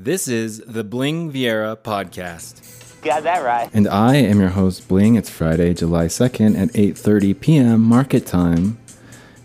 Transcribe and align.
This 0.00 0.28
is 0.28 0.60
the 0.60 0.84
Bling 0.84 1.32
Vieira 1.32 1.76
podcast. 1.76 3.02
Got 3.02 3.24
that 3.24 3.44
right. 3.44 3.68
And 3.72 3.88
I 3.88 4.14
am 4.14 4.38
your 4.38 4.50
host 4.50 4.86
Bling. 4.86 5.16
It's 5.16 5.28
Friday, 5.28 5.74
July 5.74 6.06
2nd 6.06 6.56
at 6.56 6.68
8:30 6.68 7.40
p.m. 7.40 7.80
market 7.82 8.24
time. 8.24 8.78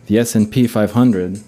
The 0.05 0.19
S&P 0.19 0.67
500 0.67 1.41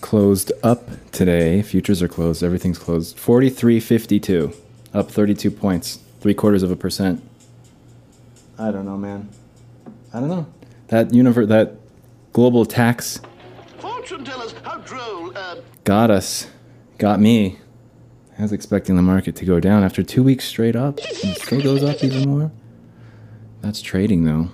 closed 0.00 0.50
up 0.64 0.88
today. 1.12 1.62
Futures 1.62 2.02
are 2.02 2.08
closed. 2.08 2.42
Everything's 2.42 2.80
closed. 2.80 3.16
43.52, 3.16 4.56
up 4.92 5.08
32 5.08 5.52
points, 5.52 6.00
three 6.20 6.34
quarters 6.34 6.64
of 6.64 6.72
a 6.72 6.76
percent. 6.76 7.22
I 8.58 8.72
don't 8.72 8.86
know, 8.86 8.96
man. 8.96 9.28
I 10.12 10.18
don't 10.18 10.28
know. 10.28 10.46
That 10.88 11.14
universe, 11.14 11.46
that 11.46 11.76
global 12.32 12.66
tax 12.66 13.20
Fortune 13.78 14.24
tellers, 14.24 14.52
how 14.64 14.78
droll. 14.78 15.30
Uh, 15.38 15.58
got 15.84 16.10
us, 16.10 16.48
got 16.98 17.20
me. 17.20 17.60
I 18.36 18.42
was 18.42 18.52
expecting 18.52 18.96
the 18.96 19.02
market 19.02 19.36
to 19.36 19.44
go 19.44 19.60
down 19.60 19.84
after 19.84 20.02
two 20.02 20.24
weeks 20.24 20.44
straight 20.44 20.74
up. 20.74 20.98
And 20.98 21.30
it 21.30 21.40
still 21.40 21.62
goes 21.62 21.84
up 21.84 22.02
even 22.02 22.28
more. 22.28 22.50
That's 23.60 23.80
trading, 23.80 24.24
though. 24.24 24.48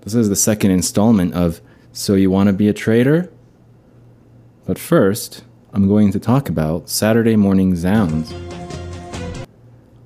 This 0.00 0.14
is 0.14 0.28
the 0.28 0.34
second 0.36 0.72
installment 0.72 1.32
of 1.34 1.60
So 1.92 2.14
You 2.14 2.30
Want 2.32 2.48
to 2.48 2.52
Be 2.52 2.68
a 2.68 2.72
Trader? 2.72 3.32
But 4.66 4.78
first, 4.78 5.44
I'm 5.72 5.86
going 5.86 6.10
to 6.12 6.18
talk 6.18 6.48
about 6.48 6.88
Saturday 6.88 7.36
morning 7.36 7.76
Zounds. 7.76 8.34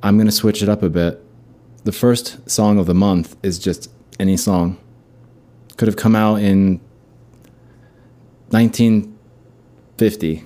I'm 0.03 0.17
going 0.17 0.27
to 0.27 0.33
switch 0.33 0.63
it 0.63 0.69
up 0.69 0.83
a 0.83 0.91
bit. 0.91 1.25
The 1.85 1.93
first 1.93 2.51
song 2.51 2.79
of 2.79 2.85
the 2.85 2.95
month 2.95 3.37
is 3.43 3.59
just 3.59 3.91
any 4.19 4.37
song. 4.37 4.77
Could 5.79 5.89
have 5.89 5.97
come 5.97 6.15
out 6.15 6.43
in 6.43 6.81
1950 8.51 10.45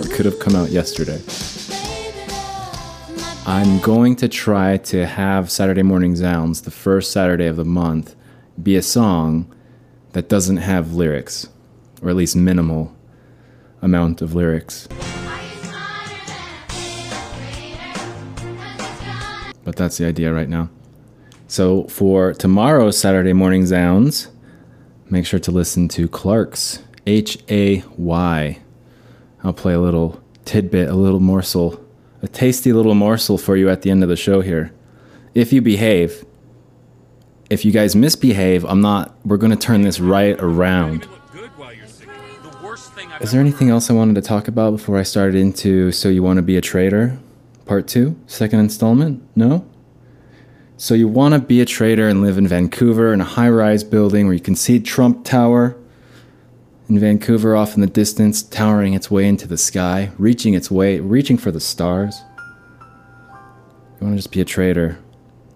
it 0.00 0.10
could 0.10 0.26
have 0.26 0.38
come 0.38 0.54
out 0.54 0.70
yesterday. 0.70 1.20
I'm 3.44 3.80
going 3.80 4.16
to 4.16 4.28
try 4.28 4.76
to 4.76 5.04
have 5.04 5.50
Saturday 5.50 5.82
Morning 5.82 6.14
Zounds, 6.14 6.62
the 6.62 6.70
first 6.70 7.10
Saturday 7.10 7.46
of 7.46 7.56
the 7.56 7.64
month, 7.64 8.14
be 8.62 8.76
a 8.76 8.82
song 8.82 9.52
that 10.12 10.28
doesn't 10.28 10.58
have 10.58 10.94
lyrics, 10.94 11.48
or 12.00 12.10
at 12.10 12.16
least 12.16 12.36
minimal 12.36 12.94
amount 13.80 14.22
of 14.22 14.34
lyrics. 14.34 14.86
But 19.64 19.76
that's 19.76 19.98
the 19.98 20.06
idea 20.06 20.32
right 20.32 20.48
now. 20.48 20.70
So 21.48 21.84
for 21.84 22.32
tomorrow's 22.32 22.98
Saturday 22.98 23.32
Morning 23.32 23.66
Zounds, 23.66 24.28
make 25.10 25.26
sure 25.26 25.40
to 25.40 25.50
listen 25.50 25.88
to 25.88 26.08
Clarx 26.08 26.80
H 27.06 27.38
A 27.48 27.82
Y. 27.96 28.58
I'll 29.44 29.52
play 29.52 29.74
a 29.74 29.80
little 29.80 30.22
tidbit, 30.44 30.88
a 30.88 30.94
little 30.94 31.20
morsel, 31.20 31.84
a 32.22 32.28
tasty 32.28 32.72
little 32.72 32.94
morsel 32.94 33.38
for 33.38 33.56
you 33.56 33.68
at 33.68 33.82
the 33.82 33.90
end 33.90 34.02
of 34.02 34.08
the 34.08 34.16
show 34.16 34.40
here. 34.40 34.72
If 35.34 35.52
you 35.52 35.60
behave, 35.60 36.24
if 37.50 37.64
you 37.64 37.72
guys 37.72 37.96
misbehave, 37.96 38.64
I'm 38.64 38.80
not, 38.80 39.14
we're 39.24 39.36
going 39.36 39.50
to 39.50 39.56
turn 39.56 39.82
this 39.82 40.00
right 40.00 40.36
around. 40.38 41.06
Is 43.20 43.30
there 43.30 43.40
anything 43.40 43.70
else 43.70 43.90
I 43.90 43.92
wanted 43.92 44.14
to 44.16 44.22
talk 44.22 44.48
about 44.48 44.72
before 44.72 44.98
I 44.98 45.02
started 45.02 45.36
into 45.36 45.92
So 45.92 46.08
You 46.08 46.22
Want 46.22 46.38
to 46.38 46.42
Be 46.42 46.56
a 46.56 46.60
Trader? 46.60 47.18
Part 47.66 47.86
two, 47.86 48.18
second 48.26 48.60
installment? 48.60 49.22
No? 49.36 49.64
So 50.76 50.94
you 50.94 51.06
want 51.06 51.34
to 51.34 51.40
be 51.40 51.60
a 51.60 51.64
trader 51.64 52.08
and 52.08 52.22
live 52.22 52.38
in 52.38 52.48
Vancouver 52.48 53.12
in 53.12 53.20
a 53.20 53.24
high 53.24 53.48
rise 53.48 53.84
building 53.84 54.26
where 54.26 54.34
you 54.34 54.40
can 54.40 54.56
see 54.56 54.80
Trump 54.80 55.24
Tower 55.24 55.76
in 56.92 56.98
Vancouver 56.98 57.56
off 57.56 57.74
in 57.74 57.80
the 57.80 57.86
distance, 57.86 58.42
towering 58.42 58.92
its 58.92 59.10
way 59.10 59.26
into 59.26 59.48
the 59.48 59.56
sky, 59.56 60.10
reaching 60.18 60.52
its 60.52 60.70
way, 60.70 61.00
reaching 61.00 61.38
for 61.38 61.50
the 61.50 61.58
stars. 61.58 62.20
You 63.98 64.06
want 64.06 64.12
to 64.12 64.16
just 64.16 64.30
be 64.30 64.42
a 64.42 64.44
trader 64.44 64.98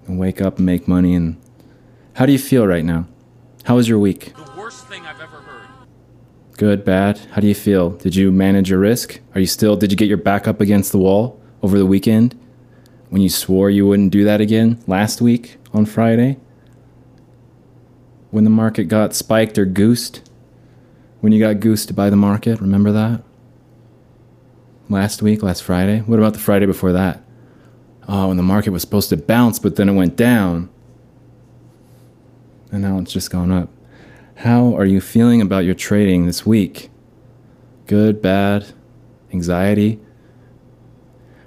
and 0.07 0.19
wake 0.19 0.41
up 0.41 0.57
and 0.57 0.65
make 0.65 0.89
money. 0.89 1.15
And 1.15 1.37
how 2.15 2.25
do 2.25 2.33
you 2.33 2.39
feel 2.39 2.67
right 2.67 2.85
now? 2.85 3.07
How 3.65 3.77
was 3.77 3.87
your 3.87 3.99
week? 3.99 4.35
The 4.35 4.51
worst 4.57 4.87
thing 4.87 5.05
I've 5.05 5.21
ever 5.21 5.37
heard. 5.37 5.69
Good, 6.57 6.87
bad? 6.87 7.19
How 7.33 7.43
do 7.43 7.49
you 7.49 7.55
feel? 7.55 7.91
Did 7.91 8.17
you 8.17 8.33
manage 8.33 8.71
your 8.71 8.79
risk? 8.79 9.21
Are 9.35 9.41
you 9.41 9.47
still, 9.47 9.77
did 9.77 9.91
you 9.91 9.97
get 9.99 10.09
your 10.09 10.17
back 10.17 10.49
up 10.49 10.63
against 10.63 10.91
the 10.91 10.99
wall 10.99 11.39
over 11.63 11.77
the 11.77 11.85
weekend 11.85 12.35
when 13.11 13.21
you 13.21 13.29
swore 13.29 13.69
you 13.69 13.87
wouldn't 13.87 14.11
do 14.11 14.25
that 14.25 14.41
again 14.41 14.83
last 14.87 15.21
week 15.21 15.59
on 15.75 15.85
Friday? 15.85 16.39
When 18.31 18.45
the 18.45 18.51
market 18.51 18.85
got 18.85 19.15
spiked 19.15 19.59
or 19.59 19.67
goosed? 19.67 20.26
When 21.21 21.33
you 21.33 21.41
got 21.41 21.61
goosed 21.61 21.95
by 21.95 22.11
the 22.11 22.17
market? 22.17 22.61
Remember 22.61 22.93
that? 22.93 23.23
Last 24.89 25.23
week, 25.23 25.43
last 25.43 25.63
Friday? 25.63 26.01
What 26.01 26.19
about 26.19 26.35
the 26.35 26.39
Friday 26.39 26.67
before 26.67 26.93
that? 26.93 27.23
Oh, 28.09 28.29
when 28.29 28.37
the 28.37 28.43
market 28.43 28.71
was 28.71 28.83
supposed 28.83 29.09
to 29.09 29.17
bounce, 29.17 29.59
but 29.59 29.77
then 29.77 29.89
it 29.89 29.95
went 29.95 30.17
down. 30.17 30.69
And 32.71 32.83
now 32.83 32.99
it's 32.99 33.13
just 33.13 33.31
gone 33.31 33.51
up. 33.51 33.69
How 34.37 34.77
are 34.77 34.85
you 34.85 35.01
feeling 35.01 35.41
about 35.41 35.65
your 35.65 35.75
trading 35.75 36.27
this 36.27 36.45
week? 36.45 36.91
Good, 37.87 38.21
bad, 38.21 38.67
anxiety? 39.33 39.99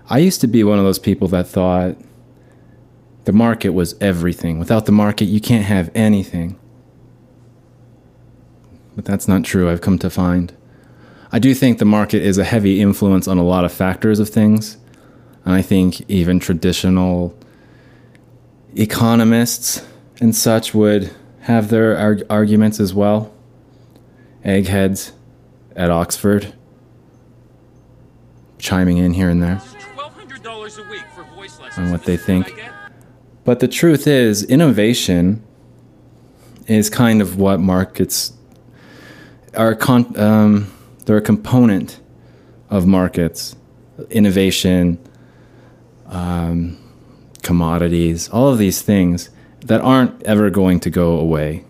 I 0.09 0.17
used 0.17 0.41
to 0.41 0.47
be 0.47 0.63
one 0.63 0.79
of 0.79 0.85
those 0.85 0.99
people 0.99 1.27
that 1.29 1.47
thought 1.47 1.95
the 3.25 3.31
market 3.31 3.69
was 3.69 3.95
everything. 4.01 4.57
Without 4.57 4.85
the 4.87 4.91
market, 4.91 5.25
you 5.25 5.39
can't 5.39 5.65
have 5.65 5.91
anything. 5.93 6.59
But 8.99 9.05
that's 9.05 9.29
not 9.29 9.45
true, 9.45 9.69
I've 9.69 9.79
come 9.79 9.97
to 9.99 10.09
find. 10.09 10.53
I 11.31 11.39
do 11.39 11.53
think 11.53 11.77
the 11.77 11.85
market 11.85 12.21
is 12.21 12.37
a 12.37 12.43
heavy 12.43 12.81
influence 12.81 13.29
on 13.29 13.37
a 13.37 13.43
lot 13.43 13.63
of 13.63 13.71
factors 13.71 14.19
of 14.19 14.27
things. 14.27 14.75
And 15.45 15.53
I 15.53 15.61
think 15.61 16.01
even 16.09 16.37
traditional 16.41 17.33
economists 18.75 19.87
and 20.19 20.35
such 20.35 20.73
would 20.73 21.15
have 21.43 21.69
their 21.69 21.97
arg- 21.97 22.25
arguments 22.29 22.81
as 22.81 22.93
well. 22.93 23.33
Eggheads 24.43 25.13
at 25.77 25.89
Oxford 25.89 26.53
chiming 28.57 28.97
in 28.97 29.13
here 29.13 29.29
and 29.29 29.41
there 29.41 29.61
Twelve 29.93 30.11
hundred 30.11 30.43
dollars 30.43 30.77
a 30.77 30.83
week 30.89 31.05
for 31.15 31.23
voice 31.35 31.57
lessons. 31.57 31.87
on 31.87 31.91
what 31.93 32.03
they 32.03 32.17
This 32.17 32.27
is 32.27 32.37
what 32.37 32.47
think. 32.47 32.69
But 33.45 33.61
the 33.61 33.69
truth 33.69 34.07
is, 34.07 34.43
innovation 34.43 35.41
is 36.67 36.89
kind 36.89 37.21
of 37.21 37.37
what 37.37 37.61
markets 37.61 38.33
are. 39.59 39.75
Con- 39.75 40.17
um, 40.17 40.71
they're 41.05 41.17
a 41.17 41.21
component 41.21 41.99
of 42.69 42.87
markets. 42.87 43.55
Innovation, 44.09 44.97
um, 46.07 46.77
commodities, 47.43 48.29
all 48.29 48.47
of 48.47 48.57
these 48.57 48.81
things 48.81 49.29
that 49.65 49.81
aren't 49.81 50.23
ever 50.23 50.49
going 50.49 50.79
to 50.79 50.89
go 50.89 51.19
away. 51.19 51.65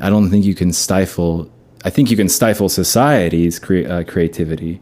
I 0.00 0.10
don't 0.10 0.28
think 0.30 0.44
you 0.44 0.54
can 0.54 0.72
stifle. 0.72 1.50
I 1.84 1.90
think 1.90 2.10
you 2.10 2.16
can 2.16 2.28
stifle 2.28 2.68
society's 2.68 3.58
cre- 3.58 3.86
uh, 3.88 4.04
creativity 4.04 4.80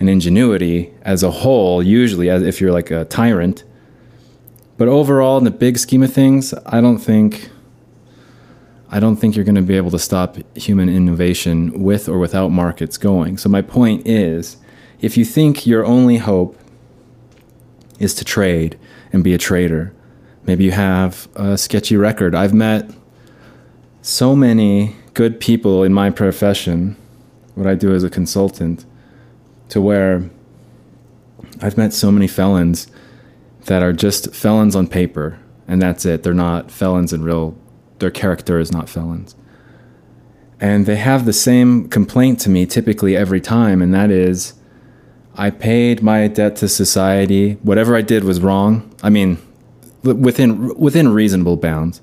and 0.00 0.10
ingenuity 0.10 0.92
as 1.02 1.22
a 1.22 1.30
whole. 1.30 1.82
Usually, 1.82 2.28
as 2.28 2.42
if 2.42 2.60
you're 2.60 2.72
like 2.72 2.90
a 2.90 3.04
tyrant. 3.04 3.62
But 4.76 4.88
overall, 4.88 5.38
in 5.38 5.44
the 5.44 5.52
big 5.52 5.78
scheme 5.78 6.02
of 6.02 6.12
things, 6.12 6.52
I 6.66 6.80
don't 6.80 6.98
think 6.98 7.48
I 8.94 9.00
don't 9.00 9.16
think 9.16 9.34
you're 9.34 9.44
going 9.44 9.56
to 9.56 9.62
be 9.62 9.76
able 9.76 9.90
to 9.90 9.98
stop 9.98 10.36
human 10.56 10.88
innovation 10.88 11.82
with 11.82 12.08
or 12.08 12.20
without 12.20 12.50
markets 12.50 12.96
going. 12.96 13.38
So 13.38 13.48
my 13.48 13.60
point 13.60 14.06
is, 14.06 14.56
if 15.00 15.16
you 15.16 15.24
think 15.24 15.66
your 15.66 15.84
only 15.84 16.18
hope 16.18 16.56
is 17.98 18.14
to 18.14 18.24
trade 18.24 18.78
and 19.12 19.24
be 19.24 19.34
a 19.34 19.38
trader, 19.38 19.92
maybe 20.46 20.62
you 20.62 20.70
have 20.70 21.26
a 21.34 21.58
sketchy 21.58 21.96
record. 21.96 22.36
I've 22.36 22.54
met 22.54 22.88
so 24.00 24.36
many 24.36 24.94
good 25.12 25.40
people 25.40 25.82
in 25.82 25.92
my 25.92 26.10
profession, 26.10 26.94
what 27.56 27.66
I 27.66 27.74
do 27.74 27.92
as 27.92 28.04
a 28.04 28.10
consultant, 28.10 28.84
to 29.70 29.80
where 29.80 30.30
I've 31.60 31.76
met 31.76 31.92
so 31.92 32.12
many 32.12 32.28
felons 32.28 32.86
that 33.64 33.82
are 33.82 33.92
just 33.92 34.32
felons 34.32 34.76
on 34.76 34.86
paper 34.86 35.40
and 35.66 35.82
that's 35.82 36.06
it. 36.06 36.22
They're 36.22 36.32
not 36.32 36.70
felons 36.70 37.12
in 37.12 37.24
real 37.24 37.56
their 37.98 38.10
character 38.10 38.58
is 38.58 38.72
not 38.72 38.88
felons. 38.88 39.34
And 40.60 40.86
they 40.86 40.96
have 40.96 41.24
the 41.24 41.32
same 41.32 41.88
complaint 41.88 42.40
to 42.40 42.50
me 42.50 42.66
typically 42.66 43.16
every 43.16 43.40
time 43.40 43.82
and 43.82 43.92
that 43.94 44.10
is 44.10 44.54
I 45.36 45.50
paid 45.50 46.02
my 46.02 46.28
debt 46.28 46.56
to 46.56 46.68
society. 46.68 47.54
Whatever 47.62 47.96
I 47.96 48.02
did 48.02 48.24
was 48.24 48.40
wrong. 48.40 48.94
I 49.02 49.10
mean 49.10 49.38
within 50.02 50.74
within 50.76 51.08
reasonable 51.08 51.56
bounds. 51.56 52.00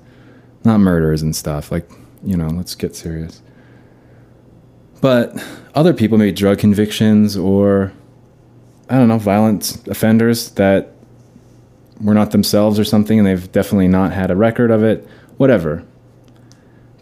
Not 0.64 0.78
murders 0.78 1.22
and 1.22 1.34
stuff. 1.34 1.72
Like, 1.72 1.90
you 2.22 2.36
know, 2.36 2.48
let's 2.48 2.74
get 2.74 2.94
serious. 2.94 3.42
But 5.00 5.44
other 5.74 5.92
people, 5.92 6.18
maybe 6.18 6.32
drug 6.32 6.58
convictions 6.58 7.36
or 7.36 7.92
I 8.88 8.96
don't 8.98 9.08
know, 9.08 9.18
violent 9.18 9.88
offenders 9.88 10.50
that 10.52 10.92
were 12.00 12.14
not 12.14 12.30
themselves 12.30 12.78
or 12.78 12.84
something, 12.84 13.18
and 13.18 13.26
they've 13.26 13.50
definitely 13.50 13.88
not 13.88 14.12
had 14.12 14.30
a 14.30 14.36
record 14.36 14.70
of 14.70 14.82
it, 14.82 15.08
whatever. 15.36 15.84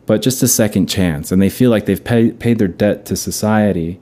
But 0.06 0.22
just 0.22 0.42
a 0.42 0.48
second 0.48 0.86
chance, 0.88 1.30
and 1.30 1.40
they 1.40 1.50
feel 1.50 1.70
like 1.70 1.86
they've 1.86 2.02
pay, 2.02 2.32
paid 2.32 2.58
their 2.58 2.68
debt 2.68 3.06
to 3.06 3.16
society, 3.16 4.00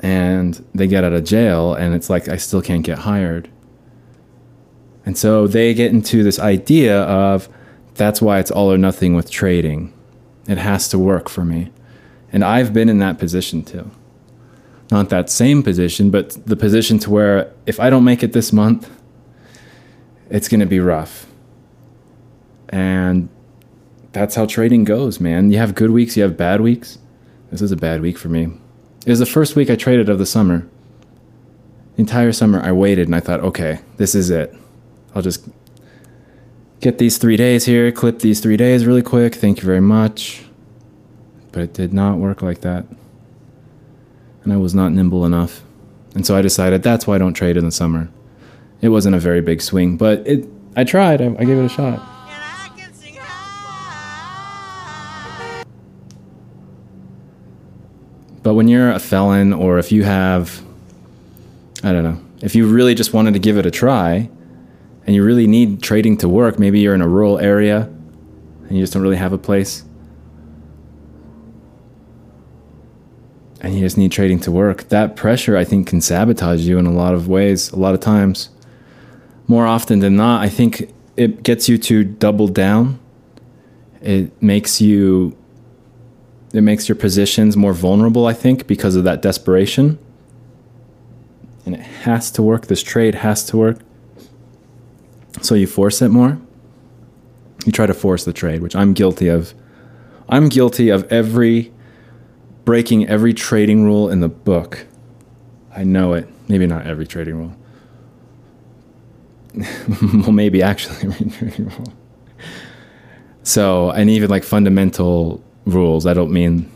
and 0.00 0.64
they 0.74 0.86
get 0.86 1.04
out 1.04 1.12
of 1.12 1.24
jail 1.24 1.74
and 1.74 1.94
it's 1.94 2.10
like 2.10 2.28
I 2.28 2.36
still 2.36 2.62
can't 2.62 2.84
get 2.84 2.98
hired. 2.98 3.48
And 5.04 5.16
so 5.16 5.46
they 5.46 5.72
get 5.72 5.92
into 5.92 6.22
this 6.22 6.38
idea 6.38 7.02
of 7.02 7.48
that's 7.94 8.20
why 8.20 8.38
it's 8.38 8.50
all 8.50 8.72
or 8.72 8.78
nothing 8.78 9.14
with 9.14 9.30
trading. 9.30 9.92
It 10.48 10.58
has 10.58 10.88
to 10.90 10.98
work 10.98 11.28
for 11.28 11.44
me. 11.44 11.70
And 12.32 12.44
I've 12.44 12.72
been 12.72 12.88
in 12.88 12.98
that 12.98 13.18
position 13.18 13.64
too. 13.64 13.90
Not 14.90 15.08
that 15.08 15.30
same 15.30 15.62
position, 15.62 16.10
but 16.10 16.30
the 16.46 16.56
position 16.56 16.98
to 17.00 17.10
where 17.10 17.52
if 17.66 17.80
I 17.80 17.88
don't 17.88 18.04
make 18.04 18.22
it 18.22 18.32
this 18.32 18.52
month, 18.52 18.90
it's 20.28 20.48
going 20.48 20.60
to 20.60 20.66
be 20.66 20.80
rough. 20.80 21.26
And 22.68 23.28
that's 24.12 24.34
how 24.34 24.46
trading 24.46 24.84
goes, 24.84 25.20
man. 25.20 25.50
You 25.50 25.58
have 25.58 25.74
good 25.74 25.90
weeks, 25.90 26.16
you 26.16 26.22
have 26.22 26.36
bad 26.36 26.60
weeks. 26.60 26.98
This 27.50 27.62
is 27.62 27.72
a 27.72 27.76
bad 27.76 28.00
week 28.00 28.18
for 28.18 28.28
me. 28.28 28.48
It 29.04 29.10
was 29.10 29.18
the 29.18 29.26
first 29.26 29.54
week 29.54 29.70
I 29.70 29.76
traded 29.76 30.08
of 30.08 30.18
the 30.18 30.26
summer. 30.26 30.66
The 31.94 32.00
entire 32.00 32.32
summer 32.32 32.60
I 32.60 32.72
waited 32.72 33.08
and 33.08 33.14
I 33.14 33.20
thought, 33.20 33.40
okay, 33.40 33.80
this 33.98 34.14
is 34.14 34.30
it. 34.30 34.54
I'll 35.14 35.22
just 35.22 35.48
get 36.80 36.98
these 36.98 37.18
three 37.18 37.36
days 37.36 37.64
here, 37.64 37.90
clip 37.92 38.18
these 38.18 38.40
three 38.40 38.56
days 38.56 38.84
really 38.84 39.02
quick. 39.02 39.34
Thank 39.34 39.58
you 39.58 39.64
very 39.64 39.80
much. 39.80 40.44
But 41.52 41.62
it 41.62 41.72
did 41.72 41.92
not 41.92 42.18
work 42.18 42.42
like 42.42 42.62
that. 42.62 42.84
And 44.44 44.52
I 44.52 44.56
was 44.56 44.74
not 44.74 44.92
nimble 44.92 45.24
enough. 45.24 45.62
And 46.14 46.26
so 46.26 46.36
I 46.36 46.42
decided 46.42 46.82
that's 46.82 47.06
why 47.06 47.14
I 47.14 47.18
don't 47.18 47.34
trade 47.34 47.56
in 47.56 47.64
the 47.64 47.72
summer. 47.72 48.08
It 48.80 48.88
wasn't 48.88 49.14
a 49.14 49.18
very 49.18 49.40
big 49.40 49.62
swing, 49.62 49.96
but 49.96 50.26
it 50.26 50.46
I 50.76 50.84
tried. 50.84 51.22
I, 51.22 51.26
I 51.38 51.44
gave 51.44 51.58
it 51.58 51.64
a 51.64 51.68
shot. 51.68 52.15
But 58.46 58.54
when 58.54 58.68
you're 58.68 58.92
a 58.92 59.00
felon 59.00 59.52
or 59.52 59.80
if 59.80 59.90
you 59.90 60.04
have 60.04 60.62
I 61.82 61.90
don't 61.90 62.04
know, 62.04 62.20
if 62.42 62.54
you 62.54 62.68
really 62.68 62.94
just 62.94 63.12
wanted 63.12 63.34
to 63.34 63.40
give 63.40 63.58
it 63.58 63.66
a 63.66 63.72
try 63.72 64.30
and 65.04 65.16
you 65.16 65.24
really 65.24 65.48
need 65.48 65.82
trading 65.82 66.16
to 66.18 66.28
work, 66.28 66.56
maybe 66.56 66.78
you're 66.78 66.94
in 66.94 67.00
a 67.00 67.08
rural 67.08 67.40
area 67.40 67.90
and 68.68 68.70
you 68.70 68.84
just 68.84 68.92
don't 68.92 69.02
really 69.02 69.16
have 69.16 69.32
a 69.32 69.38
place. 69.38 69.82
And 73.62 73.74
you 73.74 73.80
just 73.80 73.98
need 73.98 74.12
trading 74.12 74.38
to 74.42 74.52
work. 74.52 74.90
That 74.90 75.16
pressure, 75.16 75.56
I 75.56 75.64
think, 75.64 75.88
can 75.88 76.00
sabotage 76.00 76.60
you 76.60 76.78
in 76.78 76.86
a 76.86 76.92
lot 76.92 77.14
of 77.14 77.26
ways, 77.26 77.72
a 77.72 77.76
lot 77.76 77.94
of 77.94 78.00
times. 78.00 78.50
More 79.48 79.66
often 79.66 79.98
than 79.98 80.14
not, 80.14 80.40
I 80.40 80.48
think 80.48 80.94
it 81.16 81.42
gets 81.42 81.68
you 81.68 81.78
to 81.78 82.04
double 82.04 82.46
down. 82.46 83.00
It 84.00 84.40
makes 84.40 84.80
you 84.80 85.36
it 86.52 86.62
makes 86.62 86.88
your 86.88 86.96
positions 86.96 87.56
more 87.56 87.72
vulnerable, 87.72 88.26
I 88.26 88.32
think, 88.32 88.66
because 88.66 88.96
of 88.96 89.04
that 89.04 89.22
desperation. 89.22 89.98
And 91.64 91.74
it 91.74 91.80
has 91.80 92.30
to 92.32 92.42
work. 92.42 92.66
This 92.66 92.82
trade 92.82 93.16
has 93.16 93.44
to 93.46 93.56
work. 93.56 93.78
So 95.42 95.54
you 95.54 95.66
force 95.66 96.00
it 96.00 96.08
more. 96.08 96.38
You 97.64 97.72
try 97.72 97.86
to 97.86 97.94
force 97.94 98.24
the 98.24 98.32
trade, 98.32 98.62
which 98.62 98.76
I'm 98.76 98.92
guilty 98.92 99.28
of. 99.28 99.52
I'm 100.28 100.48
guilty 100.48 100.88
of 100.88 101.04
every 101.12 101.72
breaking 102.64 103.08
every 103.08 103.32
trading 103.32 103.84
rule 103.84 104.08
in 104.10 104.20
the 104.20 104.28
book. 104.28 104.86
I 105.74 105.84
know 105.84 106.14
it. 106.14 106.28
Maybe 106.48 106.66
not 106.66 106.86
every 106.86 107.06
trading 107.06 107.36
rule. 107.36 107.56
well, 110.02 110.32
maybe 110.32 110.62
actually 110.62 110.96
every 111.02 111.30
trading 111.38 111.68
rule. 111.68 111.92
So, 113.42 113.90
and 113.90 114.10
even 114.10 114.28
like 114.28 114.42
fundamental 114.42 115.42
rules. 115.66 116.06
I 116.06 116.14
don't 116.14 116.32
mean 116.32 116.70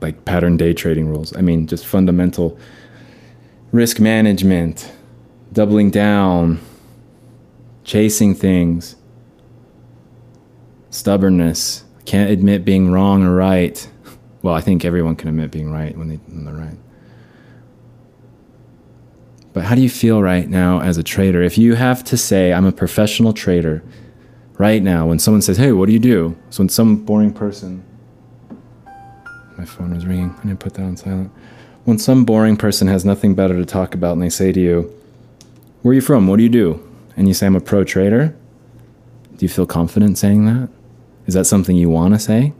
like 0.00 0.24
pattern 0.24 0.56
day 0.56 0.72
trading 0.72 1.08
rules. 1.08 1.36
I 1.36 1.42
mean 1.42 1.66
just 1.66 1.86
fundamental 1.86 2.58
risk 3.72 4.00
management, 4.00 4.90
doubling 5.52 5.90
down, 5.90 6.60
chasing 7.84 8.34
things, 8.34 8.96
stubbornness, 10.90 11.84
can't 12.04 12.30
admit 12.30 12.64
being 12.64 12.90
wrong 12.90 13.22
or 13.22 13.34
right. 13.34 13.88
Well, 14.42 14.54
I 14.54 14.60
think 14.60 14.84
everyone 14.84 15.16
can 15.16 15.28
admit 15.28 15.50
being 15.50 15.70
right 15.70 15.96
when, 15.96 16.08
they, 16.08 16.16
when 16.16 16.44
they're 16.44 16.54
right. 16.54 16.78
But 19.52 19.64
how 19.64 19.74
do 19.74 19.82
you 19.82 19.90
feel 19.90 20.22
right 20.22 20.48
now 20.48 20.80
as 20.80 20.96
a 20.96 21.02
trader? 21.02 21.42
If 21.42 21.58
you 21.58 21.74
have 21.74 22.04
to 22.04 22.16
say, 22.16 22.52
I'm 22.52 22.64
a 22.64 22.72
professional 22.72 23.32
trader, 23.32 23.82
right 24.60 24.82
now, 24.82 25.06
when 25.06 25.18
someone 25.18 25.40
says, 25.40 25.56
Hey, 25.56 25.72
what 25.72 25.86
do 25.86 25.92
you 25.92 25.98
do? 25.98 26.36
So 26.50 26.60
when 26.60 26.68
some 26.68 26.96
boring 26.96 27.32
person, 27.32 27.82
my 29.56 29.64
phone 29.64 29.94
was 29.94 30.04
ringing, 30.04 30.34
I 30.38 30.42
didn't 30.42 30.60
put 30.60 30.74
that 30.74 30.82
on 30.82 30.98
silent. 30.98 31.32
When 31.84 31.98
some 31.98 32.26
boring 32.26 32.58
person 32.58 32.86
has 32.86 33.02
nothing 33.02 33.34
better 33.34 33.56
to 33.56 33.64
talk 33.64 33.94
about 33.94 34.12
and 34.12 34.22
they 34.22 34.28
say 34.28 34.52
to 34.52 34.60
you, 34.60 34.94
Where 35.80 35.92
are 35.92 35.94
you 35.94 36.02
from? 36.02 36.26
What 36.28 36.36
do 36.36 36.42
you 36.42 36.50
do? 36.50 36.86
And 37.16 37.26
you 37.26 37.32
say, 37.32 37.46
I'm 37.46 37.56
a 37.56 37.60
pro 37.60 37.84
trader. 37.84 38.36
Do 39.36 39.46
you 39.46 39.48
feel 39.48 39.66
confident 39.66 40.18
saying 40.18 40.44
that? 40.44 40.68
Is 41.26 41.32
that 41.32 41.46
something 41.46 41.74
you 41.74 41.88
want 41.88 42.12
to 42.12 42.20
say? 42.20 42.52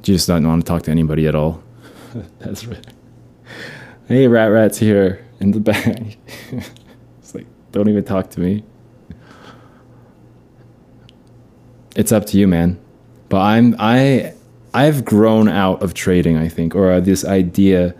Do 0.00 0.12
you 0.12 0.16
just 0.16 0.26
don't 0.26 0.46
want 0.46 0.64
to 0.64 0.66
talk 0.66 0.82
to 0.84 0.90
anybody 0.90 1.26
at 1.26 1.34
all? 1.34 1.62
That's 2.38 2.64
right. 2.64 2.86
Hey, 4.08 4.26
Rat 4.26 4.50
Rat's 4.50 4.78
here 4.78 5.24
in 5.44 5.52
the 5.52 5.60
back. 5.60 6.16
it's 7.18 7.34
like, 7.34 7.46
don't 7.70 7.88
even 7.88 8.02
talk 8.02 8.30
to 8.30 8.40
me. 8.40 8.64
It's 11.94 12.10
up 12.10 12.26
to 12.26 12.38
you, 12.38 12.48
man. 12.48 12.80
But 13.28 13.40
I'm 13.40 13.76
I 13.78 14.34
I've 14.72 15.04
grown 15.04 15.48
out 15.48 15.82
of 15.82 15.94
trading, 15.94 16.36
I 16.36 16.48
think, 16.48 16.74
or 16.74 17.00
this 17.00 17.24
idea 17.24 17.94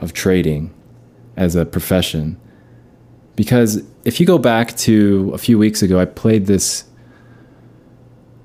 of 0.00 0.12
trading 0.12 0.72
as 1.36 1.56
a 1.56 1.64
profession. 1.64 2.40
Because 3.34 3.82
if 4.04 4.20
you 4.20 4.26
go 4.26 4.38
back 4.38 4.76
to 4.78 5.32
a 5.34 5.38
few 5.38 5.58
weeks 5.58 5.82
ago, 5.82 5.98
I 5.98 6.04
played 6.04 6.46
this 6.46 6.84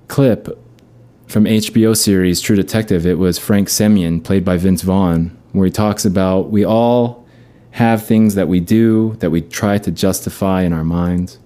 clip 0.07 0.57
from 1.27 1.44
HBO 1.44 1.95
series 1.95 2.41
True 2.41 2.56
Detective. 2.56 3.06
It 3.06 3.19
was 3.19 3.38
Frank 3.38 3.69
Semyon, 3.69 4.21
played 4.21 4.44
by 4.44 4.57
Vince 4.57 4.81
Vaughn, 4.81 5.38
where 5.51 5.65
he 5.65 5.71
talks 5.71 6.06
about 6.06 6.50
we 6.50 6.65
all 6.65 7.19
have 7.71 8.06
things 8.06 8.36
that 8.36 8.48
we 8.48 8.60
do 8.60 9.16
that 9.19 9.30
we 9.30 9.42
try 9.42 9.77
to 9.77 9.92
justify 9.92 10.63
in 10.63 10.74
our 10.74 10.83
minds 10.83 11.39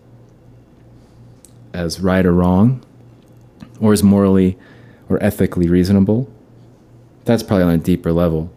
as 1.73 1.99
right 1.99 2.25
or 2.25 2.33
wrong, 2.33 2.83
or 3.79 3.93
as 3.93 4.03
morally 4.03 4.57
or 5.09 5.21
ethically 5.23 5.67
reasonable. 5.67 6.31
That's 7.25 7.43
probably 7.43 7.63
on 7.63 7.71
a 7.71 7.77
deeper 7.77 8.12
level. 8.12 8.51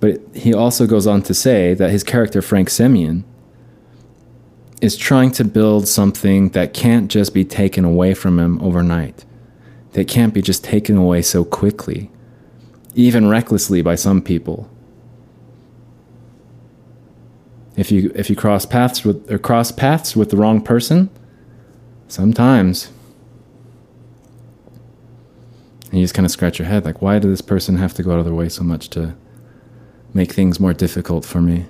But 0.00 0.20
he 0.34 0.52
also 0.52 0.86
goes 0.86 1.06
on 1.06 1.22
to 1.22 1.34
say 1.34 1.74
that 1.74 1.90
his 1.90 2.02
character, 2.02 2.42
Frank 2.42 2.70
Semyon, 2.70 3.24
is 4.80 4.96
trying 4.96 5.30
to 5.32 5.44
build 5.44 5.88
something 5.88 6.50
that 6.50 6.74
can't 6.74 7.10
just 7.10 7.32
be 7.32 7.44
taken 7.44 7.84
away 7.84 8.12
from 8.12 8.38
him 8.38 8.60
overnight, 8.60 9.24
that 9.92 10.08
can't 10.08 10.34
be 10.34 10.42
just 10.42 10.64
taken 10.64 10.96
away 10.96 11.22
so 11.22 11.44
quickly, 11.44 12.10
even 12.94 13.28
recklessly 13.28 13.80
by 13.80 13.94
some 13.94 14.20
people. 14.20 14.68
If 17.76 17.90
you 17.90 18.12
if 18.14 18.30
you 18.30 18.36
cross 18.36 18.66
paths 18.66 19.04
with 19.04 19.30
or 19.30 19.38
cross 19.38 19.72
paths 19.72 20.14
with 20.14 20.30
the 20.30 20.36
wrong 20.36 20.60
person, 20.60 21.10
sometimes 22.08 22.90
and 25.90 26.00
you 26.00 26.04
just 26.04 26.14
kind 26.14 26.26
of 26.26 26.32
scratch 26.32 26.58
your 26.58 26.66
head 26.66 26.84
like 26.84 27.00
why 27.00 27.18
did 27.18 27.30
this 27.30 27.40
person 27.40 27.76
have 27.76 27.94
to 27.94 28.02
go 28.02 28.12
out 28.12 28.18
of 28.18 28.24
their 28.24 28.34
way 28.34 28.48
so 28.48 28.64
much 28.64 28.90
to 28.90 29.14
make 30.12 30.32
things 30.32 30.60
more 30.60 30.72
difficult 30.72 31.24
for 31.24 31.40
me? 31.40 31.66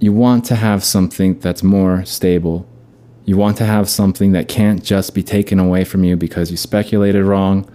You 0.00 0.12
want 0.12 0.44
to 0.46 0.54
have 0.54 0.84
something 0.84 1.40
that's 1.40 1.62
more 1.62 2.04
stable. 2.04 2.68
You 3.24 3.36
want 3.36 3.56
to 3.56 3.64
have 3.64 3.88
something 3.88 4.32
that 4.32 4.48
can't 4.48 4.82
just 4.82 5.14
be 5.14 5.22
taken 5.22 5.58
away 5.58 5.84
from 5.84 6.04
you 6.04 6.16
because 6.16 6.50
you 6.50 6.56
speculated 6.56 7.24
wrong 7.24 7.68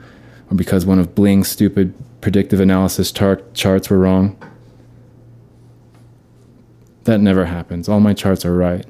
or 0.54 0.56
because 0.56 0.86
one 0.86 1.00
of 1.00 1.16
Bling's 1.16 1.48
stupid 1.48 1.96
predictive 2.22 2.60
analysis 2.60 3.12
charts 3.12 3.90
were 3.90 3.98
wrong. 3.98 4.38
That 7.06 7.20
never 7.20 7.46
happens. 7.46 7.90
All 7.90 8.00
my 8.00 8.14
charts 8.14 8.46
are 8.46 8.56
right. 8.56 8.86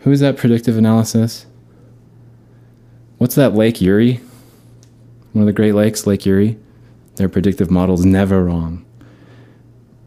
Who's 0.00 0.18
that 0.20 0.36
predictive 0.36 0.76
analysis? 0.76 1.46
What's 3.18 3.36
that 3.36 3.54
Lake 3.54 3.80
Erie? 3.80 4.20
One 5.32 5.42
of 5.42 5.46
the 5.46 5.52
Great 5.52 5.74
Lakes, 5.74 6.04
Lake 6.04 6.26
Erie? 6.26 6.58
Their 7.14 7.28
predictive 7.28 7.70
model's 7.70 8.04
never 8.04 8.44
wrong. 8.44 8.84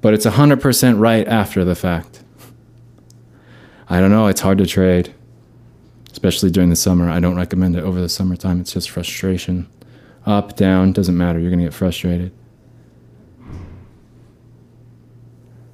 But 0.02 0.14
it's 0.14 0.26
100% 0.26 1.00
right 1.00 1.26
after 1.26 1.64
the 1.64 1.74
fact. 1.74 2.22
I 3.90 4.02
don't 4.02 4.12
know, 4.12 4.28
it's 4.28 4.42
hard 4.42 4.58
to 4.58 4.68
trade, 4.68 5.14
especially 6.12 6.52
during 6.52 6.70
the 6.70 6.76
summer. 6.76 7.10
I 7.10 7.22
don't 7.22 7.38
recommend 7.38 7.78
it 7.78 7.84
over 7.84 8.02
the 8.02 8.10
summertime, 8.10 8.60
it's 8.60 8.74
just 8.74 8.90
frustration. 8.90 9.70
Up, 10.28 10.58
down, 10.58 10.92
doesn't 10.92 11.18
matter, 11.18 11.40
you're 11.40 11.50
gonna 11.50 11.64
get 11.64 11.74
frustrated. 11.74 12.34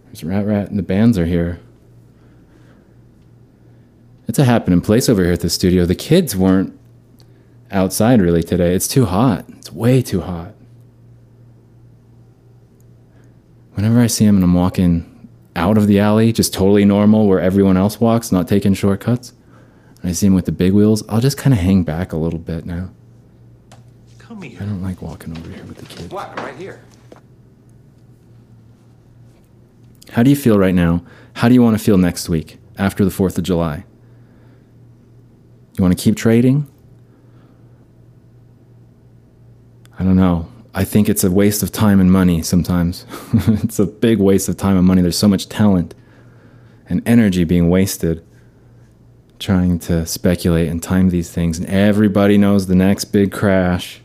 There's 0.06 0.24
Rat 0.24 0.46
Rat 0.46 0.70
and 0.70 0.78
the 0.78 0.84
bands 0.84 1.18
are 1.18 1.26
here. 1.26 1.60
It's 4.28 4.38
a 4.38 4.44
happening 4.44 4.80
place 4.82 5.10
over 5.10 5.24
here 5.24 5.34
at 5.34 5.40
the 5.40 5.50
studio. 5.50 5.88
The 5.88 5.96
kids 5.96 6.36
weren't 6.36 6.80
outside 7.72 8.22
really 8.22 8.44
today. 8.44 8.76
It's 8.76 8.88
too 8.88 9.06
hot. 9.06 9.46
It's 9.58 9.72
way 9.72 10.04
too 10.04 10.22
hot. 10.22 10.54
Whenever 13.74 14.00
I 14.00 14.08
see 14.08 14.26
him 14.26 14.36
and 14.36 14.44
I'm 14.44 14.54
walking 14.54 15.30
out 15.56 15.80
of 15.80 15.88
the 15.88 16.00
alley, 16.00 16.32
just 16.32 16.54
totally 16.54 16.86
normal 16.86 17.28
where 17.28 17.40
everyone 17.40 17.76
else 17.76 18.00
walks, 18.00 18.32
not 18.32 18.48
taking 18.48 18.76
shortcuts, 18.76 19.34
and 20.02 20.12
I 20.12 20.14
see 20.14 20.28
him 20.28 20.36
with 20.36 20.46
the 20.46 20.52
big 20.52 20.74
wheels, 20.74 21.04
I'll 21.10 21.22
just 21.22 21.38
kind 21.38 21.56
of 21.56 21.60
hang 21.60 21.82
back 21.82 22.14
a 22.14 22.18
little 22.18 22.38
bit 22.38 22.68
now. 22.68 22.92
Come 24.34 24.42
I 24.44 24.66
don't 24.66 24.82
like 24.82 25.00
walking 25.00 25.38
over 25.38 25.48
here 25.48 25.64
with 25.66 25.78
the 25.78 25.86
kids. 25.86 26.12
What? 26.12 26.36
Right 26.38 26.56
here. 26.56 26.82
How 30.10 30.24
do 30.24 30.32
you 30.32 30.36
feel 30.36 30.58
right 30.58 30.74
now? 30.74 31.06
How 31.34 31.48
do 31.48 31.54
you 31.54 31.62
want 31.62 31.78
to 31.78 31.84
feel 31.84 32.00
next 32.00 32.30
week 32.30 32.58
after 32.80 33.06
the 33.06 33.12
4th 33.12 33.38
of 33.38 33.44
July? 33.44 33.86
You 35.78 35.84
want 35.84 35.96
to 35.96 36.04
keep 36.04 36.16
trading? 36.16 36.68
I 40.00 40.04
don't 40.04 40.18
know. 40.18 40.48
I 40.74 40.84
think 40.84 41.10
it's 41.10 41.24
a 41.24 41.30
waste 41.30 41.62
of 41.62 41.72
time 41.72 42.00
and 42.00 42.12
money 42.12 42.42
sometimes. 42.42 43.06
it's 43.34 43.78
a 43.78 43.86
big 43.86 44.18
waste 44.18 44.50
of 44.50 44.58
time 44.58 44.78
and 44.78 44.88
money. 44.88 45.04
There's 45.04 45.18
so 45.18 45.28
much 45.28 45.48
talent 45.48 45.94
and 46.90 47.08
energy 47.08 47.44
being 47.44 47.70
wasted 47.70 48.26
trying 49.38 49.78
to 49.78 50.08
speculate 50.08 50.70
and 50.70 50.82
time 50.82 51.10
these 51.10 51.30
things. 51.30 51.60
And 51.60 51.68
everybody 51.68 52.40
knows 52.40 52.66
the 52.66 52.76
next 52.76 53.06
big 53.06 53.32
crash. 53.32 54.03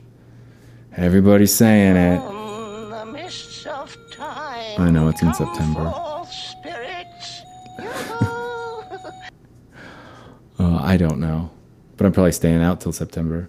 Everybody's 0.99 1.55
saying 1.55 1.97
it. 1.97 2.19
The 2.19 3.07
mists 3.13 3.67
of 3.67 3.97
time. 4.11 4.81
I 4.81 4.91
know, 4.91 5.07
it's 5.09 5.23
in 5.23 5.33
September. 5.33 5.93
spirits. 6.31 7.43
Uh, 10.61 10.81
I 10.83 10.97
don't 10.97 11.21
know, 11.21 11.53
but 11.97 12.05
I'm 12.05 12.11
probably 12.11 12.33
staying 12.33 12.61
out 12.65 12.81
till 12.81 12.91
September. 12.91 13.49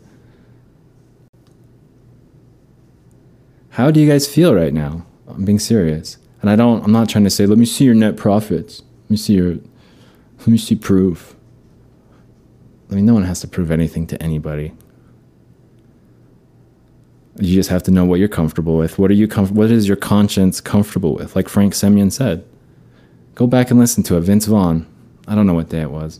How 3.70 3.90
do 3.90 4.00
you 4.00 4.08
guys 4.08 4.28
feel 4.28 4.54
right 4.54 4.72
now? 4.72 5.08
I'm 5.28 5.44
being 5.44 5.58
serious, 5.58 6.18
and 6.42 6.52
I 6.52 6.56
don't. 6.56 6.84
I'm 6.84 6.92
not 6.92 7.10
trying 7.10 7.24
to 7.24 7.32
say. 7.32 7.48
Let 7.48 7.58
me 7.58 7.66
see 7.66 7.84
your 7.86 7.96
net 7.96 8.16
profits. 8.16 8.84
Let 9.06 9.10
me 9.10 9.18
see 9.18 9.34
your. 9.34 9.56
Let 10.38 10.48
me 10.50 10.60
see 10.60 10.76
proof. 10.76 11.36
I 12.92 12.94
mean, 12.94 13.08
no 13.08 13.16
one 13.16 13.24
has 13.24 13.42
to 13.42 13.48
prove 13.48 13.72
anything 13.72 14.06
to 14.06 14.22
anybody. 14.22 14.74
You 17.40 17.56
just 17.56 17.70
have 17.70 17.84
to 17.84 17.92
know 17.92 18.04
what 18.06 18.20
you're 18.20 18.28
comfortable 18.28 18.78
with. 18.78 19.00
What 19.00 19.10
are 19.12 19.16
you 19.16 19.28
comf- 19.28 19.52
What 19.52 19.72
is 19.72 19.88
your 19.88 19.98
conscience 19.98 20.60
comfortable 20.60 21.16
with? 21.16 21.36
Like 21.36 21.48
Frank 21.48 21.74
Semyon 21.74 22.12
said. 22.12 22.44
Go 23.36 23.48
back 23.48 23.72
and 23.72 23.80
listen 23.80 24.04
to 24.04 24.18
it. 24.18 24.22
Vince 24.22 24.46
Vaughn. 24.46 24.86
I 25.28 25.36
don't 25.36 25.48
know 25.48 25.54
what 25.54 25.70
day 25.70 25.82
it 25.82 25.92
was. 25.92 26.20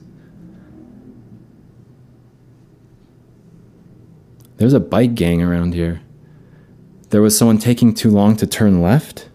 There's 4.58 4.74
a 4.74 4.80
bike 4.80 5.16
gang 5.16 5.42
around 5.42 5.74
here. 5.74 6.02
There 7.10 7.22
was 7.22 7.38
someone 7.38 7.58
taking 7.58 7.94
too 7.94 8.12
long 8.12 8.36
to 8.38 8.48
turn 8.48 8.82
left 8.82 9.30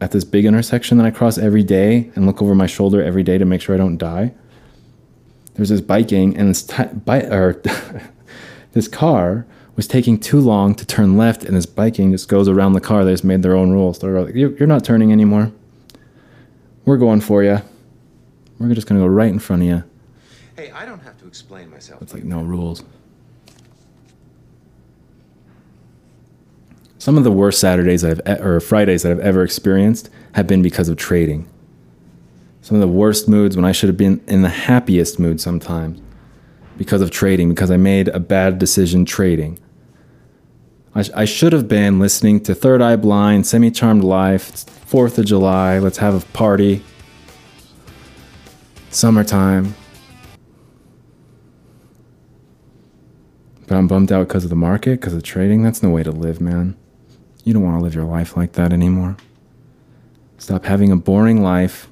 at 0.00 0.10
this 0.10 0.24
big 0.24 0.44
intersection 0.44 0.98
that 0.98 1.06
I 1.06 1.10
cross 1.10 1.38
every 1.38 1.62
day 1.62 2.10
and 2.14 2.26
look 2.26 2.42
over 2.42 2.54
my 2.54 2.66
shoulder 2.66 3.02
every 3.02 3.22
day 3.22 3.38
to 3.38 3.44
make 3.44 3.60
sure 3.60 3.74
I 3.74 3.78
don't 3.78 3.96
die. 3.96 4.34
There's 5.54 5.68
this 5.68 5.80
bike 5.80 6.08
gang 6.08 6.36
and 6.36 6.50
this 6.50 6.62
bike 7.04 7.24
or 7.24 7.62
this 8.72 8.88
car 8.88 9.46
was 9.76 9.86
taking 9.88 10.18
too 10.18 10.40
long 10.40 10.74
to 10.74 10.84
turn 10.86 11.16
left, 11.16 11.44
and 11.44 11.56
this 11.56 11.66
biking 11.66 12.12
just 12.12 12.28
goes 12.28 12.48
around 12.48 12.74
the 12.74 12.80
car. 12.80 13.04
They 13.04 13.12
just 13.12 13.24
made 13.24 13.42
their 13.42 13.54
own 13.56 13.70
rules. 13.72 13.98
They're 13.98 14.20
like, 14.22 14.34
"You- 14.34 14.54
"You're 14.58 14.66
not 14.68 14.84
turning 14.84 15.12
anymore. 15.12 15.50
We're 16.84 16.98
going 16.98 17.20
for 17.20 17.42
you. 17.42 17.58
We're 18.58 18.74
just 18.74 18.86
gonna 18.86 19.00
go 19.00 19.06
right 19.06 19.30
in 19.32 19.38
front 19.38 19.62
of 19.62 19.68
you." 19.68 19.82
Hey, 20.56 20.70
I 20.74 20.84
don't 20.84 21.00
have 21.02 21.18
to 21.20 21.26
explain 21.26 21.70
myself. 21.70 22.02
It's 22.02 22.12
like 22.12 22.24
no 22.24 22.42
rules. 22.42 22.82
Some 26.98 27.18
of 27.18 27.24
the 27.24 27.32
worst 27.32 27.58
Saturdays 27.58 28.04
I've 28.04 28.20
e- 28.28 28.40
or 28.40 28.60
Fridays 28.60 29.02
that 29.02 29.10
I've 29.10 29.18
ever 29.20 29.42
experienced 29.42 30.08
have 30.32 30.46
been 30.46 30.62
because 30.62 30.88
of 30.88 30.96
trading. 30.96 31.46
Some 32.60 32.76
of 32.76 32.80
the 32.80 32.86
worst 32.88 33.28
moods 33.28 33.56
when 33.56 33.64
I 33.64 33.72
should 33.72 33.88
have 33.88 33.96
been 33.96 34.20
in 34.28 34.42
the 34.42 34.48
happiest 34.48 35.18
mood 35.18 35.40
sometimes 35.40 36.00
because 36.76 37.00
of 37.02 37.10
trading 37.10 37.50
because 37.50 37.70
I 37.70 37.76
made 37.76 38.08
a 38.08 38.20
bad 38.20 38.58
decision 38.58 39.04
trading. 39.04 39.58
I, 40.94 41.02
sh- 41.02 41.10
I 41.14 41.24
should 41.24 41.52
have 41.52 41.68
been 41.68 41.98
listening 41.98 42.40
to 42.44 42.54
Third 42.54 42.82
Eye 42.82 42.96
Blind, 42.96 43.46
Semi 43.46 43.70
Charmed 43.70 44.04
Life, 44.04 44.50
it's 44.50 44.64
4th 44.64 45.18
of 45.18 45.24
July, 45.24 45.78
let's 45.78 45.98
have 45.98 46.14
a 46.14 46.26
party. 46.32 46.82
Summertime. 48.90 49.74
But 53.66 53.76
I'm 53.76 53.88
bummed 53.88 54.12
out 54.12 54.28
because 54.28 54.44
of 54.44 54.50
the 54.50 54.56
market, 54.56 55.00
because 55.00 55.14
of 55.14 55.22
trading. 55.22 55.62
That's 55.62 55.82
no 55.82 55.88
way 55.88 56.02
to 56.02 56.10
live, 56.10 56.42
man. 56.42 56.76
You 57.42 57.54
don't 57.54 57.62
want 57.62 57.78
to 57.78 57.82
live 57.82 57.94
your 57.94 58.04
life 58.04 58.36
like 58.36 58.52
that 58.52 58.70
anymore. 58.70 59.16
Stop 60.36 60.66
having 60.66 60.92
a 60.92 60.96
boring 60.96 61.42
life. 61.42 61.88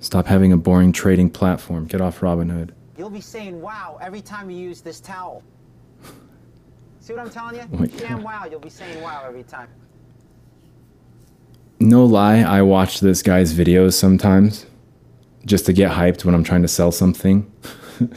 Stop 0.00 0.26
having 0.26 0.52
a 0.52 0.58
boring 0.58 0.92
trading 0.92 1.30
platform. 1.30 1.86
Get 1.86 2.02
off 2.02 2.20
Robinhood. 2.20 2.70
You'll 2.96 3.10
be 3.10 3.20
saying 3.20 3.60
wow 3.60 3.98
every 4.00 4.20
time 4.20 4.50
you 4.50 4.56
use 4.56 4.80
this 4.80 5.00
towel. 5.00 5.42
See 7.00 7.12
what 7.14 7.22
I'm 7.22 7.30
telling 7.30 7.56
you? 7.56 7.62
Oh 7.74 7.86
Damn 7.86 8.18
God. 8.18 8.22
wow, 8.22 8.44
you'll 8.50 8.60
be 8.60 8.70
saying 8.70 9.02
wow 9.02 9.24
every 9.26 9.42
time. 9.42 9.68
No 11.80 12.04
lie, 12.04 12.38
I 12.42 12.62
watch 12.62 13.00
this 13.00 13.22
guy's 13.22 13.54
videos 13.54 13.94
sometimes 13.94 14.66
just 15.44 15.66
to 15.66 15.72
get 15.72 15.90
hyped 15.90 16.24
when 16.24 16.34
I'm 16.34 16.44
trying 16.44 16.62
to 16.62 16.68
sell 16.68 16.92
something. 16.92 17.50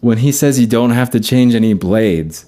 when 0.00 0.18
he 0.18 0.30
says 0.30 0.60
you 0.60 0.66
don't 0.68 0.90
have 0.90 1.10
to 1.10 1.20
change 1.20 1.54
any 1.56 1.74
blades, 1.74 2.46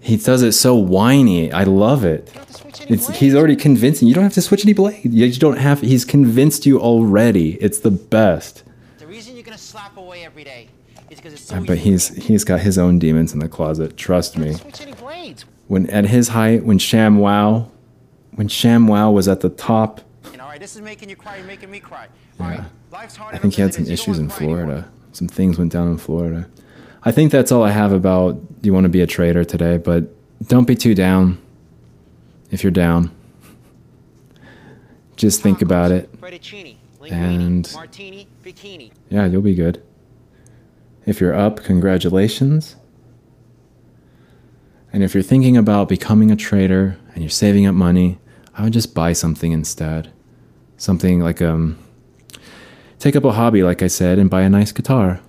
he 0.00 0.16
does 0.16 0.42
it 0.42 0.52
so 0.52 0.74
whiny. 0.74 1.50
I 1.52 1.64
love 1.64 2.04
it. 2.04 2.26
You 2.28 2.34
don't 2.34 2.34
have 2.34 2.46
to 2.46 2.52
switch 2.52 2.80
any 2.82 2.92
It's, 2.92 3.08
he's 3.18 3.34
already 3.34 3.56
convincing 3.56 4.08
you 4.08 4.14
don't 4.14 4.24
have 4.24 4.34
to 4.34 4.42
switch 4.42 4.64
any 4.64 4.72
blade. 4.74 5.12
You 5.12 5.32
don't 5.32 5.58
have. 5.58 5.80
He's 5.80 6.04
convinced 6.04 6.66
you 6.66 6.78
already. 6.80 7.54
It's 7.54 7.78
the 7.78 7.90
best. 7.90 8.64
The 8.98 9.06
reason 9.06 9.34
you're 9.34 9.44
gonna 9.44 9.58
slap 9.58 9.96
away 9.96 10.24
every 10.40 10.44
day 10.44 10.68
so 11.36 11.60
But 11.64 11.78
he's 11.78 12.08
he's 12.08 12.44
got 12.44 12.60
his 12.60 12.78
own 12.78 12.98
demons 12.98 13.32
in 13.32 13.40
the 13.40 13.48
closet. 13.48 13.96
Trust 13.96 14.38
me. 14.38 14.44
don't 14.44 14.52
have 14.52 14.60
to 14.60 14.76
switch 14.76 14.80
any 14.88 14.92
blades. 14.96 15.44
When 15.66 15.88
at 15.90 16.06
his 16.06 16.28
height, 16.28 16.64
when 16.64 16.78
Sham 16.78 17.18
Wow, 17.18 17.70
when 18.34 18.48
Sham 18.48 18.86
Wow 18.86 19.10
was 19.10 19.28
at 19.28 19.40
the 19.40 19.48
top, 19.48 20.00
And, 20.32 20.40
all 20.40 20.48
right, 20.48 20.60
this 20.60 20.76
is 20.76 20.82
making 20.82 21.08
you 21.10 21.16
cry. 21.16 21.36
You're 21.38 21.46
making 21.46 21.70
me 21.70 21.80
cry. 21.80 22.06
All 22.38 22.46
right, 22.46 22.60
Yeah. 22.92 22.98
I 23.32 23.38
think 23.38 23.54
he 23.54 23.62
had 23.62 23.74
some 23.74 23.82
is. 23.82 23.90
You 23.90 23.96
don't 23.96 24.02
issues 24.02 24.18
in 24.18 24.28
wanna 24.28 24.40
anymore. 24.40 24.56
Florida. 24.66 24.88
Some 25.12 25.28
things 25.28 25.58
went 25.58 25.72
down 25.72 25.88
in 25.88 25.98
Florida. 25.98 26.48
I 27.02 27.12
think 27.12 27.32
that's 27.32 27.50
all 27.50 27.62
I 27.62 27.70
have 27.70 27.92
about 27.92 28.62
do 28.62 28.66
you 28.66 28.72
want 28.72 28.84
to 28.84 28.88
be 28.90 29.00
a 29.00 29.06
trader 29.06 29.42
today, 29.44 29.78
but 29.78 30.04
don't 30.46 30.66
be 30.66 30.76
too 30.76 30.94
down. 30.94 31.38
If 32.50 32.62
you're 32.62 32.70
down, 32.70 33.10
just 35.16 35.42
think 35.42 35.62
about 35.62 35.90
it. 35.90 36.08
And- 37.10 37.70
martini. 37.74 38.28
Yeah, 39.08 39.26
you'll 39.26 39.42
be 39.42 39.54
good. 39.54 39.82
If 41.06 41.20
you're 41.20 41.34
up, 41.34 41.62
congratulations. 41.62 42.76
And 44.92 45.02
if 45.02 45.14
you're 45.14 45.22
thinking 45.22 45.56
about 45.56 45.88
becoming 45.88 46.30
a 46.30 46.36
trader 46.36 46.96
and 47.14 47.22
you're 47.22 47.30
saving 47.30 47.66
up 47.66 47.74
money, 47.74 48.18
I 48.56 48.64
would 48.64 48.72
just 48.72 48.94
buy 48.94 49.12
something 49.12 49.52
instead. 49.52 50.12
Something 50.76 51.20
like 51.20 51.40
um 51.40 51.78
take 52.98 53.16
up 53.16 53.24
a 53.24 53.32
hobby 53.32 53.62
like 53.62 53.82
I 53.82 53.86
said 53.86 54.18
and 54.18 54.28
buy 54.28 54.42
a 54.42 54.50
nice 54.50 54.72
guitar. 54.72 55.20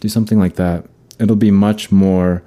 Do 0.00 0.08
something 0.08 0.38
like 0.38 0.56
that. 0.56 0.86
It'll 1.18 1.36
be 1.36 1.50
much 1.50 1.90
more 1.90 2.42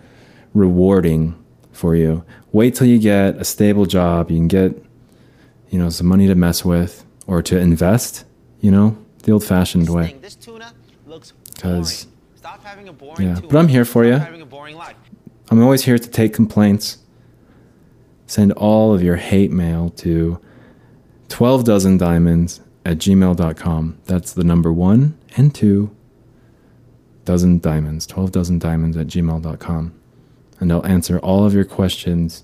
rewarding 0.54 1.36
for 1.72 1.96
you. 1.96 2.24
Wait 2.52 2.76
till 2.76 2.88
you 2.88 3.00
get 3.00 3.36
a 3.38 3.46
stable 3.46 3.86
job, 3.86 4.30
you 4.32 4.38
can 4.38 4.48
get 4.48 4.84
you 5.70 5.80
know 5.80 5.90
some 5.90 6.08
money 6.08 6.28
to 6.28 6.36
mess 6.36 6.64
with 6.64 7.04
or 7.26 7.42
to 7.42 7.58
invest, 7.58 8.26
you 8.62 8.72
know, 8.72 8.98
the 9.24 9.34
old-fashioned 9.34 9.84
This 9.88 9.90
way. 9.94 10.08
thing, 10.08 10.22
Yeah, 13.20 13.40
but 13.40 13.56
I'm 13.56 13.68
here 13.68 13.86
for 13.86 14.04
Stop 14.04 14.20
ya. 14.20 14.26
Having 14.26 14.42
a 14.42 14.46
boring 14.46 14.76
life. 14.76 14.96
I'm 15.50 15.62
always 15.62 15.84
here 15.86 15.98
to 15.98 16.10
take 16.10 16.34
complaints. 16.34 16.98
Send 18.26 18.52
all 18.54 18.94
of 18.94 19.02
your 19.02 19.16
hate 19.16 19.52
mail 19.52 19.90
to 19.92 20.40
12 21.30 21.64
dozen 21.64 21.98
diamonds 21.98 22.60
at 22.86 22.98
gmail.com. 22.98 23.98
That's 24.06 24.34
the 24.34 24.44
number 24.44 24.72
one 24.74 25.18
and 25.38 25.54
two 25.54 25.96
dozen 27.26 27.60
diamonds, 27.60 28.06
12 28.08 28.32
dozen 28.32 28.60
diamonds 28.60 28.98
at 28.98 29.08
gmail.com. 29.08 29.94
And 30.60 30.72
I'll 30.72 30.86
answer 30.86 31.20
all 31.20 31.46
of 31.46 31.54
your 31.54 31.66
questions 31.66 32.44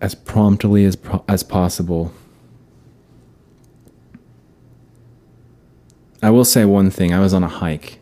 as 0.00 0.14
promptly 0.14 0.84
as, 0.84 0.96
pro- 0.96 1.24
as 1.28 1.42
possible. 1.42 2.12
I 6.22 6.30
will 6.30 6.44
say 6.44 6.64
one 6.64 6.90
thing 6.90 7.14
I 7.14 7.20
was 7.20 7.32
on 7.32 7.44
a 7.44 7.48
hike. 7.48 7.98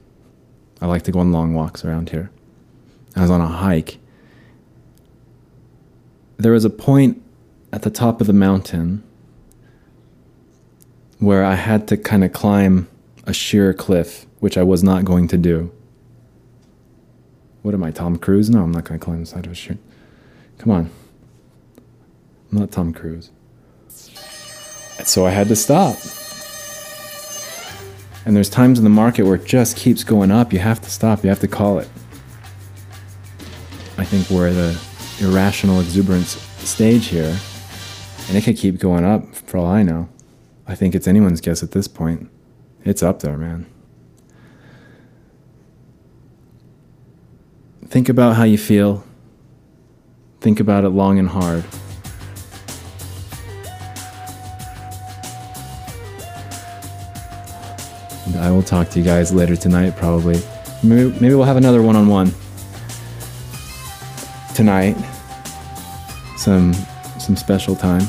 I 0.80 0.87
like 0.87 1.02
to 1.02 1.12
go 1.12 1.20
on 1.20 1.32
long 1.32 1.54
walks 1.54 1.85
around 1.85 2.11
here. 2.11 2.30
I 3.14 3.23
was 3.23 3.30
on 3.30 3.40
a 3.40 3.46
hike. 3.46 3.99
There 6.38 6.52
was 6.52 6.64
a 6.64 6.70
point 6.70 7.23
at 7.73 7.82
the 7.82 7.90
top 7.90 8.20
of 8.20 8.26
the 8.26 8.32
mountain 8.32 9.02
where 11.18 11.44
I 11.44 11.54
had 11.54 11.88
to 11.88 11.96
kind 11.96 12.25
of 12.25 12.32
climb 12.32 12.88
a 13.25 13.32
sheer 13.32 13.73
cliff, 13.73 14.26
which 14.40 14.56
I 14.58 14.62
was 14.62 14.82
not 14.82 15.04
going 15.04 15.28
to 15.28 15.37
do. 15.37 15.73
What 17.62 17.75
am 17.75 17.82
I, 17.82 17.90
Tom 17.90 18.16
Cruise? 18.16 18.49
No, 18.49 18.62
I'm 18.62 18.70
not 18.70 18.85
going 18.85 19.00
to 19.00 19.04
climb 19.04 19.20
the 19.20 19.26
side 19.26 19.46
of 19.46 19.52
a 19.52 19.54
sheer. 19.54 19.78
Come 20.58 20.73
on. 20.73 20.90
I'm 22.52 22.58
not 22.58 22.70
Tom 22.70 22.92
Cruise. 22.92 23.30
So 23.88 25.26
I 25.26 25.30
had 25.30 25.49
to 25.49 25.56
stop. 25.56 25.96
And 28.26 28.35
there's 28.35 28.50
times 28.50 28.78
in 28.78 28.85
the 28.85 28.90
market 28.90 29.23
where 29.23 29.37
it 29.37 29.45
just 29.45 29.76
keeps 29.76 30.02
going 30.02 30.33
up. 30.33 30.52
You 30.52 30.59
have 30.59 30.80
to 30.80 30.90
stop. 30.90 31.23
You 31.23 31.30
have 31.30 31.38
to 31.40 31.49
call 31.49 31.78
it. 31.78 31.88
I 33.97 34.04
think 34.04 34.28
we're 34.28 34.49
at 34.49 34.54
the 34.54 34.78
irrational 35.21 35.80
exuberance 35.80 36.30
stage 36.59 37.06
here. 37.06 37.38
And 38.28 38.37
it 38.37 38.42
could 38.42 38.56
keep 38.56 38.80
going 38.80 39.04
up 39.04 39.33
for 39.35 39.59
all 39.59 39.66
I 39.66 39.85
know. 39.85 40.09
I 40.66 40.75
think 40.75 40.97
it's 40.97 41.06
anyone's 41.06 41.40
guess 41.40 41.62
at 41.62 41.71
this 41.71 41.87
point. 41.87 42.28
It's 42.85 43.00
up 43.00 43.21
there, 43.21 43.38
man. 43.38 43.66
Think 47.87 48.09
about 48.09 48.35
how 48.35 48.42
you 48.42 48.59
feel. 48.59 49.04
Think 50.40 50.59
about 50.59 50.83
it 50.83 50.88
long 50.88 51.21
and 51.21 51.28
hard. 51.28 51.64
I 58.38 58.50
will 58.50 58.62
talk 58.62 58.90
to 58.90 58.99
you 58.99 59.05
guys 59.05 59.33
later 59.33 59.57
tonight, 59.57 59.97
probably. 59.97 60.40
Maybe, 60.83 61.11
maybe 61.21 61.35
we'll 61.35 61.45
have 61.45 61.57
another 61.57 61.83
one 61.83 61.97
on 61.97 62.09
one 62.09 62.33
tonight. 64.55 64.97
Some 66.37 66.73
some 67.19 67.37
special 67.37 67.76
time. 67.76 68.07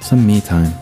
Some 0.00 0.26
me 0.26 0.40
time. 0.40 0.72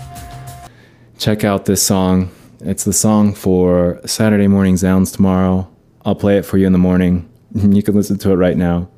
Check 1.19 1.45
out 1.45 1.67
this 1.67 1.83
song. 1.83 2.31
It's 2.61 2.85
the 2.85 2.93
song 2.93 3.35
for 3.35 4.01
Saturday 4.07 4.47
Morning 4.47 4.77
Zounds 4.77 5.13
tomorrow. 5.13 5.69
I'll 6.05 6.15
play 6.15 6.39
it 6.39 6.45
for 6.45 6.59
you 6.59 6.67
in 6.67 6.73
the 6.73 6.79
morning. 6.79 7.27
You 7.55 7.83
can 7.83 7.97
listen 7.97 8.17
to 8.19 8.31
it 8.31 8.37
right 8.37 8.57
now. 8.57 8.89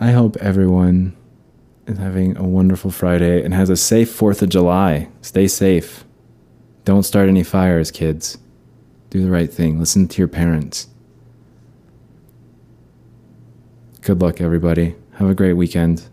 I 0.00 0.10
hope 0.10 0.36
everyone 0.38 1.16
is 1.86 1.98
having 1.98 2.36
a 2.36 2.42
wonderful 2.42 2.90
Friday 2.90 3.44
and 3.44 3.54
has 3.54 3.70
a 3.70 3.76
safe 3.76 4.10
4th 4.10 4.42
of 4.42 4.48
July. 4.48 5.08
Stay 5.20 5.46
safe. 5.46 6.04
Don't 6.84 7.04
start 7.04 7.28
any 7.28 7.44
fires, 7.44 7.90
kids. 7.90 8.38
Do 9.10 9.22
the 9.22 9.30
right 9.30 9.52
thing. 9.52 9.78
Listen 9.78 10.08
to 10.08 10.18
your 10.18 10.28
parents. 10.28 10.88
Good 14.00 14.20
luck, 14.20 14.40
everybody. 14.40 14.96
Have 15.14 15.28
a 15.28 15.34
great 15.34 15.52
weekend. 15.52 16.08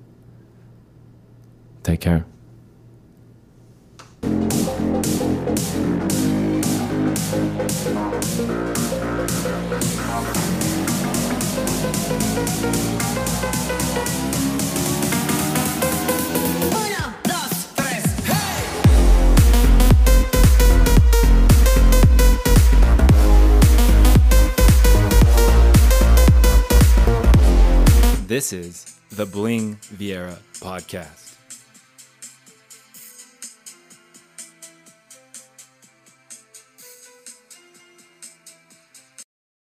Take 1.81 2.01
care. 2.01 2.25
This 28.49 28.65
is 28.65 28.99
the 29.11 29.27
Bling 29.27 29.75
Vieira 29.93 30.39
Podcast. 30.59 31.28